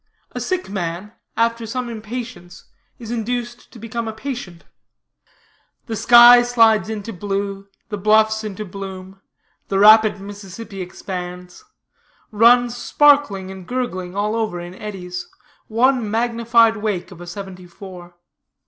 [0.31, 2.65] A SICK MAN, AFTER SOME IMPATIENCE,
[2.97, 4.63] IS INDUCED TO BECOME A PATIENT
[5.85, 9.21] The sky slides into blue, the bluffs into bloom;
[9.67, 11.63] the rapid Mississippi expands;
[12.31, 15.29] runs sparkling and gurgling, all over in eddies;
[15.67, 18.15] one magnified wake of a seventy four.